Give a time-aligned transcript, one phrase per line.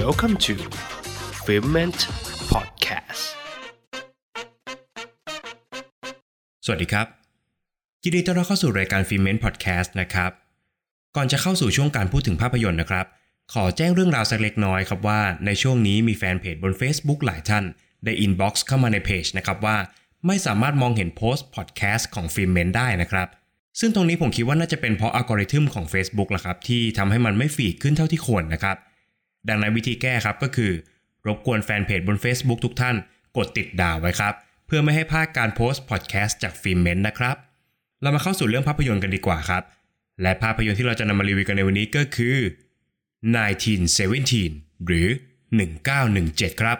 [0.00, 0.54] Welcome to
[1.44, 2.00] f i l m e n t
[2.52, 3.24] Podcast
[6.64, 7.06] สวัสดีครับ
[8.02, 10.30] ยินดีต้อนรับเข้าสู่รายการ Filment Podcast นะครับ
[11.16, 13.06] ก่อนจะเข้าสู่ช่วงการพูดถึงภาพยนตร์นะครับ
[13.52, 17.64] ขอแจ้งเรื่องราวสักเล็กน้อยครับว่าในช่วงนี้มีแฟนเพจบน Facebook หลายท่าน
[18.04, 19.76] ได้ inbox เข้ามาในเพจนะครับว่า
[20.26, 23.28] ไม่สามารถมองเห็นโพสต์พอดแคสต์ของ Filment ได้นะครับ
[23.80, 28.78] ซึ่งตรงนี้ผมคิดว่าน่าจะเป็นเพราะอัลกอริทึมของ Facebook ละครับที่ทำให้มันไม่ feed ขึ้นเท่าที่ควรนะครับ
[29.48, 30.72] ดังนั้นวิธีแก้ครับก็คือ
[31.26, 32.96] รบกวนแฟนเพจบน Facebook ทุกท่าน
[33.36, 34.34] กดติดดาวไว้ครับ
[34.66, 37.36] เพื่อไม่ให้พลาดการโพสต์พอดแคสต์จากฟิล์มเมนนะครับ
[38.02, 39.62] เรามาเข้าสู่เรื่องภาพยนตร์กันดีกว่าครับ
[40.22, 42.36] และภาพยนตร์ที่เราจะนำมารีวิวกันในวันนี้ก็คือ
[43.62, 45.08] 1917 หรือ
[45.84, 46.78] 1917 ครับ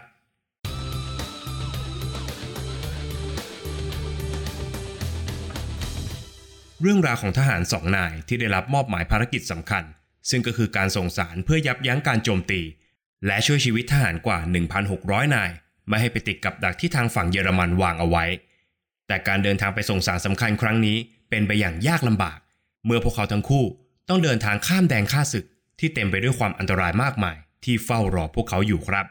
[6.80, 9.84] เรื่องราวของทหารสองนายที่ได้รับมอบหมายภารกิจสำคัญ
[10.30, 12.60] ซึ่งก็คือการส่งสารเพื่อยับยั้งการโจมตี
[13.26, 14.38] และช่วยชีวิตทหารกว่า
[14.86, 15.50] 1,600 นาย
[15.88, 18.24] ไม่ให้ไปติดกับดักที่ทางฝั่งเยอรมันวางเอาไว้
[19.06, 20.96] แต่การเดินทางไปส่งสารสำคัญครั้งนี้
[21.30, 22.38] เป็นไปอย่างยากลำบาก
[22.86, 23.64] เมื่อพวกเขาทั้งคู่
[24.08, 25.44] ต้องเดินทางข้ามแดนข้าศึก
[25.78, 29.06] ที่เต็มไปด้วยความอันตรายมากมาย ที่เฝ้ารอพวกเขาอยู่ครับ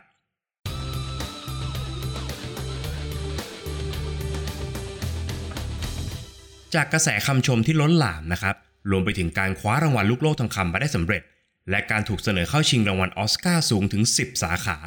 [6.75, 8.55] จากกระแสคำชมที่ล้นหลามนะครับ
[8.89, 11.23] รวมไปถึงการคว้ารางวัลลูกโลกทองคำมาได้สำเร็จ
[11.69, 14.77] และการถูกเสนอเข้าชิงรางวัลออสการ์สูงถึง 10 สาขา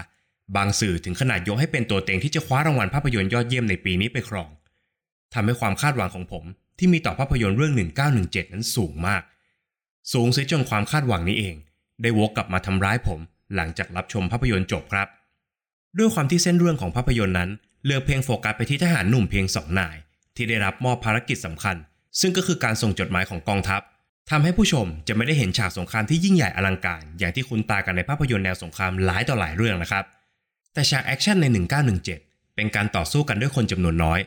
[0.57, 4.51] บางสื่อถึงขนาดยกให้เป็นตัวเต็งที่จะคว้ารางวัลภาพยนตร์ยอดเยี่ยมในปีนี้ไปครอง
[5.35, 6.45] ทำให้ความคาดหวังของผม
[6.79, 7.75] ที่มีต่อภาพยนตร์เรื่อง
[8.15, 9.23] 1917 นั้นสูงมาก
[10.13, 11.57] สูงเสียจนความคาดหวังนี้เอง
[12.03, 13.21] ได้วกกลับมาทำร้ายผม
[13.55, 15.09] หลังจากรับชมภาพยนตร์จบครับ
[15.99, 17.51] ด้วยความที่เส้นเรื่องของภาพยนตร์นั้น
[17.85, 19.97] เลือกเพียงโฟกัสไปที่ทหารหนุ่มเพียงสองนาย
[20.37, 21.77] ที่ได้รับมอบภารกิจสำคัญ
[22.21, 23.81] ซึ่งก็คือการส่งจดหมายของกองทัพ
[24.31, 30.05] ทำให้ผู้ชมจะไม่ได้เห็นฉากสงครามที่ยิ่งใหญ่อลังการ อย่างที่คุ้นตากันในภาพยนตร์แนวสงครามหลายต่อหลายเรื่องนะครับ
[30.73, 31.47] แต่ฉากแอคชั่นใน
[32.01, 34.21] 1917 เป็นการต่อสู้กันด้วยคนจำนวนน้อย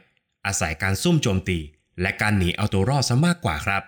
[0.47, 1.59] อาศัยการซุ่มโจมตี
[2.01, 3.83] และการหนีเอาตัวรอดซะมากกว่าครับ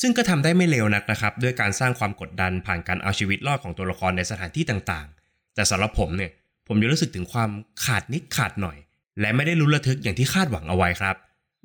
[0.00, 6.30] ซึ่งก็ทำได้ไม่เลวนักนะครับ ด้วยการสร้างความกดดันผ่านการเอาชีวิตรอดของตัวละครในสถานที่ต่างๆ แต่สำหรับผมเนี่ย
[6.66, 7.50] ผมยังรู้สึกถึงความ
[7.84, 8.76] ขาดนิดขาดหน่อย
[9.20, 11.16] และไม่ได้ลุ้ระทึกอย่างที่คาดหวังเอาไว้ครับ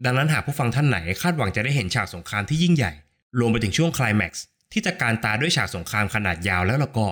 [0.06, 2.94] ดังนั้นหากผู้ฟังท่านไหนคาดหวังจะได้เห็นฉากสงครามที่ยิ่งใหญ่
[3.40, 7.08] รวมไปถึงช่วงคลแม็กซ์ที่จะการตาด้วยฉากสงครามขนาดยาวแล้วละก็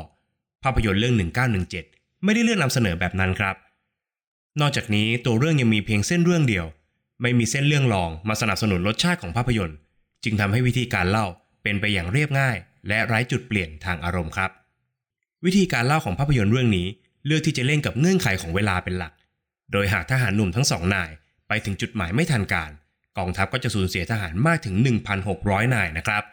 [0.63, 1.15] ภาพยนตร์เรื่อง
[1.69, 3.55] 1917 ไม่ได้เลือกนำเสนอแบบนั้นครับ
[4.61, 6.65] นอกจากนี้ตัวเรื่องยังมีเพียงเส้นเรื่องเดียว
[7.21, 9.77] ไม่มีเส้นเรื่องรองมาสนับสนุนรสชาติของภาพยนตร์
[10.23, 11.25] จึงทำให้วิธีการเล่า
[11.63, 12.57] เป็นไปอย่างเรียบง่าย
[12.87, 14.51] และไร้จุดเปลี่ยนทางอารมณ์ครับ
[15.45, 16.87] วิธีการเล่าของภาพยนตร์เรื่องนี้
[17.25, 19.13] เลือกที่จะเล่นกับเงื่อนไขของเวลาเป็นหลัก
[19.71, 21.09] โดยหากทหารหนุ่มทั้งสองนาย
[21.49, 22.71] ไปถึงจุดหมายไม่ทันการ
[23.17, 24.75] กองทัพก็จะสูญเสียทหารมากถึง
[25.25, 26.23] 1,600 นายนะครับ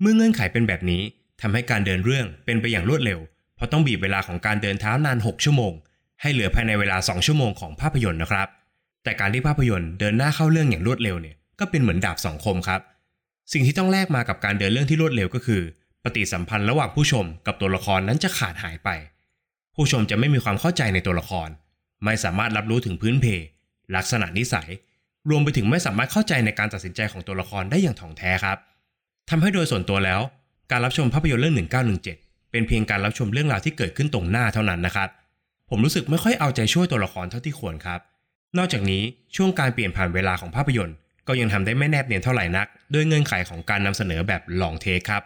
[0.00, 1.02] เมื่อเงื่อนไขเป็นแบบนี้
[1.40, 3.18] ทำให้การเดินเรื่องเป็นไปอย่างรวดเร็ว
[3.56, 5.72] เพราะต้องบีบเวลาของการเดินเท้านาน 6 ชั่วโมง
[6.20, 8.48] ให้เหลือภายในเวลา 2 ชั่วโมงของภาพยนตร์นะครับ
[9.04, 12.80] แต่การที่ภาพยนตร์เดินหน้าเข้าเรื่องอย่างรวดเร็วเนี่ยก็เป็นเหมือนดาบสองคมครับ
[13.52, 15.62] สิ่งที่ต้องแลกมากับการเดินเรื่องที่รวดเร็วก็คือ
[16.04, 18.88] ปฏิสัมพันธ์ระหว่างผู้ชมกับตัวละครนั้นจะขาดหายไป
[19.74, 21.48] ผู้ชมจะไม่มีความเข้าใจในตัวละคร
[22.04, 23.26] ไม่สามารถรับรู้ถึงพื้นเพ
[23.96, 24.68] ลักษณะนิสัย
[25.30, 28.58] รวมไปถึงไม่สามารถเข้าใจในการตัดสินใจของตัวละครได้อย่างถ่องแท้ครับ
[29.30, 30.20] ทำให้โดยส่วนตัวแล้ว
[30.70, 31.56] การรับชมภาพยนตร์เรื่อง
[32.02, 35.08] 1917 เป็นเพียงการรับชมเรื่องราวที่เกิดขึ้นตรงหน้าเท่านั้นนะครับ
[35.70, 38.00] ผมรู้สึกไม่ค่อยเอาใจช่วยตัวละครเท่าที่ควรครับ
[38.58, 39.02] นอกจากนี้
[39.36, 40.96] ช่วงการเปลี่ยนผ่านเวลาของภาพยนตร์
[41.28, 45.22] ก็ยังทำได้ไม่แนบเนียนเท่าไหร่นัก ด้วยเงื่อนไขของการนำเสนอแบบลองเทคครับ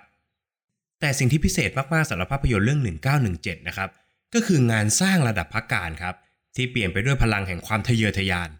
[1.00, 2.80] แต่สิ่งที่พิเศษมากๆสำหรับภาพยนตร์เรื่อง
[3.24, 3.90] 1917 นะครับ
[4.34, 6.14] ก็คืองานสร้างระดับพักการครับ
[6.56, 8.50] ที่เปลี่ยนไปด้วยพลังแห่งความทะเยอทะยาน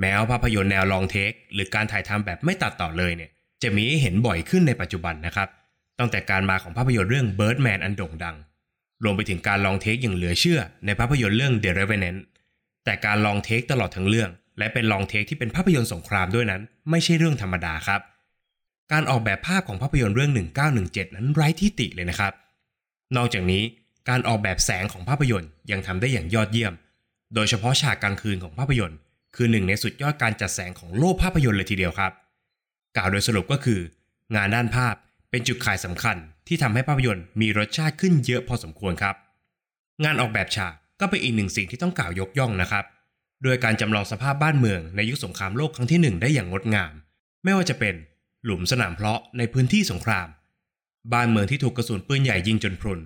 [0.00, 3.30] แม้ว่าภาพยนตร์แนวลองเทค หรือการถ่ายทำแบบไม่ตัดต่อเลยเนี่ย
[3.62, 5.48] จะมีให้เห็นบ่อยขึ้นในปัจจุบันนะครับ
[5.98, 8.36] ตั้งแต่การมาของภาพยนตร์เรื่อง Birdman อันโด่งดัง
[9.04, 12.20] รวมไปถึงการลองเทคอย่างเหลือเชื่อ ในภาพยนตร์เรื่อง The Revenant
[12.84, 18.00] แต่การลองเทคตลอดทั้งเรื่อง และเป็นลองเทคที่เป็นภาพยนตร์สงครามด้วยนั้น ไม่ใช่เรื่องธรรมดาครับ
[18.92, 20.32] การออกแบบภาพของภาพยนตร์เรื่อง
[20.74, 22.32] 1917 นั้นไร้ที่ติเลยนะครับ
[23.16, 23.62] นอกจากนี้
[24.08, 26.72] การออกแบบแสงของภาพยนตร์ยังทำได้อย่างยอดเยี่ยม
[27.34, 28.98] โดยเฉพาะฉากกลางคืนของภาพยนตร์
[29.36, 32.12] คือหนึ่งในสุดยอดการจัดแสงของโลกภาพยนตร์เลยทีเดียวครับ
[32.96, 33.80] กล่าวโดยสรุปก็คือ
[34.34, 34.94] งานด้านภาพ
[35.30, 36.16] เป็นจุดขายสำคัญ
[36.46, 39.16] ที่ทำให้ภาพยนตร์มีรสชาติขึ้นเยอะพอสมควรครับ
[40.04, 42.84] งานออกแบบฉากก็เป็นอีกหนึ่งสิ่งที่ต้องกล่าวยกย่องนะครับ
[43.42, 46.92] โดยการจำลองสภาพบ้านเมืองในยุคสงครามโลกครั้งที่หนึ่งได้อย่างงดงาม
[47.44, 47.94] ไม่ว่าจะเป็น
[48.44, 50.28] หลุมสนามเพลาะในพื้นที่สงคราม
[51.12, 53.00] บ้านเมืองที่ถูกกระสุนปืนใหญ่ยิงจนพรุน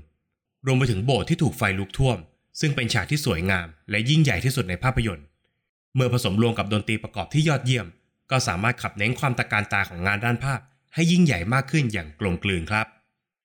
[0.67, 2.19] รวมไปถึงโบสถ์ที่ถูกไฟลุกท่วม
[2.61, 5.27] ซึ่งเป็นฉากที่สวยงาม และยิ่งใหญ่ที่สุดในภาพยนตร์
[5.95, 7.87] เมื่อผสมรวมกับดนตรีประกอบที่ยอดเยี่ยม
[8.31, 10.61] ก็สามารถขับเน้นความตะการตาของงานด้านภาพ
[10.95, 12.87] ให้ยิ่งใหญ่มากขึ้นอย่างกลมกลืนครับ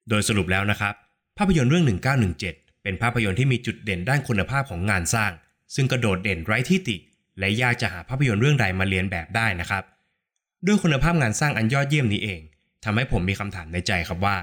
[0.09, 0.93] โดยสรุปแล้วนะครับ
[1.37, 1.85] ภาพยนตร์เรื่อง
[2.33, 5.31] 1917 เป็นภาพยนตร์ที่มีจุดเด่นด้านคุณภาพของงานสร้าง
[5.75, 6.97] ซึ่งกระโดดเด่นไร้ที่ติ
[7.39, 9.83] และยากจะหาภาพยนตร์เรื่องใดมาเรียนแบบได้นะครับ
[10.65, 12.41] ด้วยคุณภาพงานสร้างอันยอดเยี่ยมนี้เอง
[12.83, 14.37] ทำให้ผมมีคำถามในใจครับว่า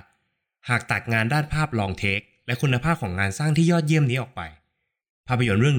[0.69, 4.43] หากตัดงานด้านภาพลองเทค และคุณภาพของงานสร้างที่ยอดเยี่ยมนี้ออกไป
[5.29, 5.77] ภาพยนตร์เรื่อง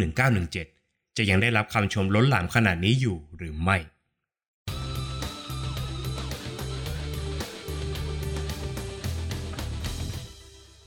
[0.58, 3.78] 1917 จะยังได้รับคำชมล้นหลามขนาดนี้อยู่หรือไม่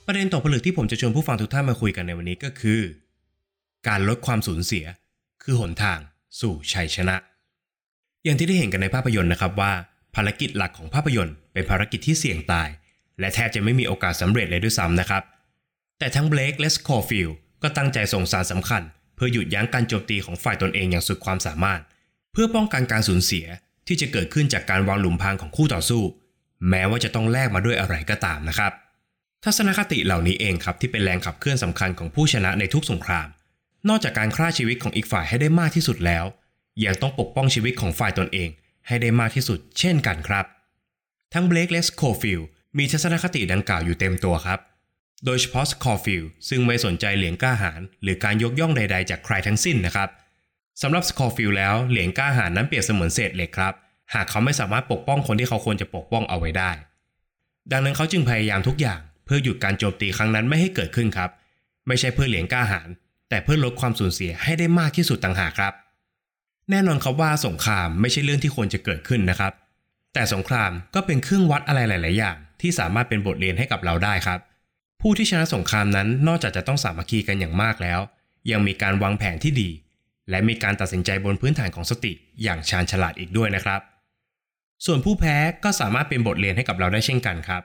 [0.07, 2.81] ประเด็นตกผลึกที่ผมจะชวนผู้ฟังทุกท่านมาคุยกันในวันนี้ก็คือ
[3.89, 4.85] การลดความสูญเสีย
[5.43, 5.99] คือหนทาง
[6.41, 7.17] สู่ชัยชนะ
[8.25, 9.73] อย่างที่ได้เห็นกันในภาพยนตร์นะครับว่า
[10.15, 12.69] ภารกิจหลักของภาพยนตร์เป็นภารกิจที่เสี่ยงตาย
[13.21, 15.23] และแทบจะไม่มีโอกาสสำเร็จเลยด้วยซ้ำนะครับ
[15.99, 17.29] แต่ทั้งเบลกและสคอร์ฟิล
[17.62, 18.83] ก็ตั้งใจส่งสารสำคัญ
[19.15, 21.81] เพื่อหยุดยั้งการโจมตีของฝ่ายตนเองอย่างสุดความสามารถ
[22.33, 23.47] เพื่อป้องกันการสูญเสีย
[23.87, 26.03] ที่จะเกิดขึ้นจากการวางหลุมพรางของคู่ต่อสู้
[26.69, 28.73] แม้ว่าจะต้องแลกมาด้วยอะไรก็ตามนะครับ
[29.45, 33.29] ทัศนคติเหล่านี้เองครับที่เป็นแรงขับเคลื่อนสำคัญของผู้ชนะในทุกสงคราม
[33.89, 36.25] นอกจากการฆ่าชีวิตของอีกฝ่ายให้ได้มากที่สุดแล้ว
[36.85, 38.49] ยังต้องปกป้องชีวิตของฝ่ายตนเอง
[38.87, 40.44] ให้ได้มากที่สุด เช่นกันครับ
[41.35, 42.41] ทั้งเบลกและสโคฟิล
[42.79, 44.61] มีทัศนคติดังกล่าวอยู่เต็มตัวครับ
[45.25, 50.09] โดยเฉพาะสคอฟิลซึ่งไม่สนใจเหรียญกล้าหาญหรือการยกย่องใดๆจากใครทั้งสิ้นนะครับ
[50.82, 53.75] สำหรับสคอฟิลแล้วเหรียญกล้าหาญนั้นเปรียบเสมือนเศษเหล็กครับ
[54.15, 56.70] หากเขาไม่สามารถปกป้องคนที่เขาควรจะปกป้องเอาไว้ได้
[57.73, 61.31] ดังนั้นเขาจึงพยายามทุกอย่างเพื่อหยุดการโจมตีครั้งนั้นไม่ให้เกิดขึ้นครับ
[61.87, 62.88] ไม่ใช่เพื่อเหรียญกล้าหาญ
[63.29, 65.73] แต่เพื่อลดความสูญเสียให้ได้มากที่สุดต่างหากครับ
[66.70, 69.53] แน่นอนครับว่าสงครามไม่ใช่เรื่องที่ควรจะเกิดขึ้นนะครับ
[70.15, 74.41] แต่สงครามก็เป็นเครื่องวัดอะไรหลาย ๆ อย่าง ที่สามารถเป็นบทเรียนให้กับเราได้ครับ
[75.00, 78.00] ผู้ที่ชนะสงครามนั้นนอกจากจะต้องสามัคคีกันอย่างมากแล้ว
[78.50, 79.71] ยังมีการวางแผนที่ดี
[80.31, 82.12] และมีการตัดสินใจบนพื้นฐานของสติ
[82.43, 83.81] อย่างชาญฉลาดอีกด้วยนะครับ
[84.87, 87.62] ส่วนผู้แพ้ก็สามารถเป็นบทเรียนให้กับเราได้เช่นกันครับ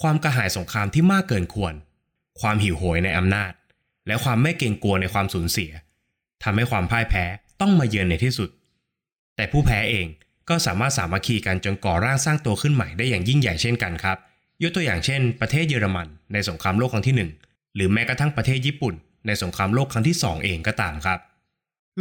[0.00, 1.74] ความกระหายสงครามที่มากเกินควร
[2.40, 3.52] ความหิวโหยในอำนาจ
[4.06, 5.70] และความไม่เกรงกลัวในความสูญเสีย
[6.42, 7.24] ทำให้ความพ่ายแพ้
[7.60, 8.50] ต้องมาเยือนในที่สุด
[9.36, 10.06] แต่ผู้แพ้เอง
[10.48, 14.18] ก็สามารถสามัคคีกันจนก่อร่างสร้างตัวขึ้นใหม่ได้อย่างยิ่งใหญ่เช่นกันครับ
[14.62, 18.94] ยกตัวอย่างเช่น ประเทศเยอรมัน ในสงครามโลกครั้งที่ 1 หรือแม้กระทั่งประเทศญี่ปุ่น
[19.26, 21.18] ในสงครามโลกครั้งที่ 2 เองก็ตามครับ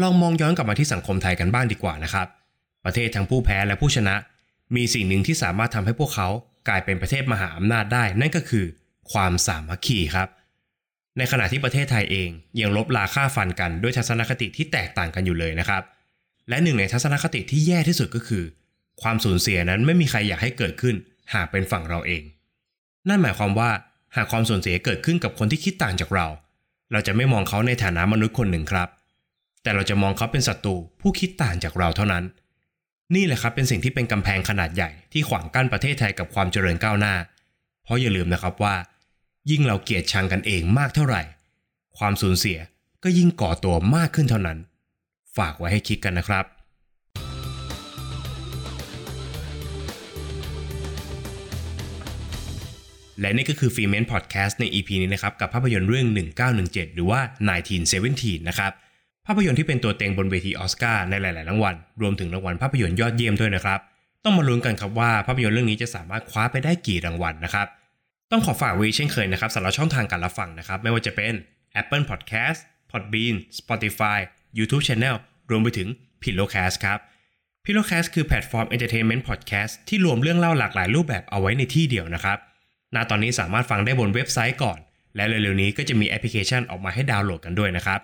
[0.02, 2.28] ลองมองย้อนกลับมาที่สังคมไทยกันบ้างดีกว่านะครับ
[2.86, 4.16] ประเทศทั้งผู้แพ้และผู้ชนะ
[4.76, 6.28] มีสิ่งหนึ่งที่สามารถทำให้พวกเขา
[6.68, 8.66] กลายเป็นประเทศมหาอำนาจได้ นั่นก็คือ
[9.12, 10.28] ความสามัคคีครับ
[11.18, 15.84] ในขณะที่ประเทศไทยเองยังลบลาค่าฟันกันด้วยทัศนคติที่แตกต่างกันอยู่เลยนะครับ
[16.50, 18.44] และหนึ่งในทัศนคติที่แย่ที่สุดก็คือ
[19.02, 20.96] ความสูญเสียนั้นไม่มีใครอยากให้เกิดขึ้น
[21.34, 22.24] หากเป็นฝั่งเราเอง
[23.10, 23.72] นั่นหมายความว่า
[24.16, 26.28] หากความสูญเสียเกิดขึ้นกับคนที่คิดต่างจากเรา
[26.92, 28.90] เราจะไม่มองเขาในฐานะมนุษย์คนหนึ่งครับ
[29.64, 32.24] แต่เราจะมองเขาเป็นศัตรูผู้คิดต่างจากเราเท่านั้น
[33.16, 37.16] นี่แหละครับเป็นสิ่งที่เป็นกำแพงขนาดใหญ่ที่ขวางกั้นประเทศไทยกับความเจริญก้าวหน้า
[37.84, 38.76] เพราะอย่าลืมนะครับว่า
[39.52, 41.22] ยิ่งเราเกลียดชังกันเองมากเท่าไหร่
[41.98, 42.58] ความสูญเสีย
[43.04, 44.58] ก็ยิ่งก่อตัวมากขึ้นเท่านั้น
[45.38, 46.46] ฝากไว้ให้คิดกันนะครับ
[53.22, 56.08] และนี่ก็คือ Filment Podcast ใน EP นี้นะครับ กับภาพยนตร์เรื่อง
[56.52, 57.20] 1917 หรือว่า
[57.84, 58.72] 1917 นะครับ
[59.28, 63.80] ภาพยนตร์ที่เป็นตัวเต็งบนเวทีออสการ์ในหลาย ๆ รางวัล รวมถึงรางวัลภาพยนตร์ยอดเยี่ยมด้วยนะครับ
[64.24, 67.68] ต้องมาลุ้นกันครับว่าภาพยนตร์เรื่องนี้จะสามารถคว้าไปได้กี่รางวัลนะครับ
[68.32, 71.34] ต้องขอฝากไว้เช่นเคยนะครับสำหรับช่องทางการรับฟังนะครับ ไม่ว่าจะเป็น
[71.82, 72.60] Apple Podcast
[72.92, 74.20] Podbean Spotify
[74.58, 75.16] YouTube Channel
[75.50, 75.88] รวมไปถึง
[76.22, 77.00] Pillocast ครับ
[77.66, 82.38] Pillocast คือแพลตฟอร์ม Entertainment Podcast ที่รวมเรื่องเล่าหลากหลายรูปแบบเอาไว้ในที่เดียวนะครับ
[82.96, 84.80] ณตอนนี้สามารถฟังได้บนเว็บไซต์ก่อน
[85.16, 88.00] และเร็วๆนี้ก็จะมีแอปพลิเคชันออกมาให้ดาวน์โหลดกันด้วยนะครับ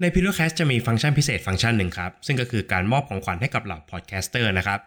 [0.00, 4.80] ใน p i l l o c a s t จะมีฟังก์ชันพิเศษฟังก์ชันหนึ่งครับ ซึ่งก็คือการมอบของขวัญให้กับเหล่า podcaster นะครับ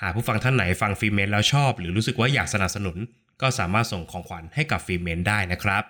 [0.00, 2.96] หากผู้ฟังท่านไหนฟัง Filment แล้วชอบ หรือรู้สึกว่าอยากสนับสนุน
[3.42, 5.82] ก็สามารถส่งของขวัญให้กับ Filment ได้นะครับ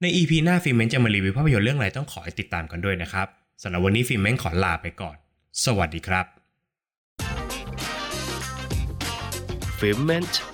[0.00, 3.26] ใน EP หน้า Filment จะมารีวิวภาพยนตร์เรื่องอะไรต้องขอให้ติดตามกันด้วยนะครับ
[3.62, 5.16] สำหรับวันนี้ Filment ขอลาไปก่อน
[5.64, 6.26] สวัสดีครับ
[9.78, 10.51] f i l m e n t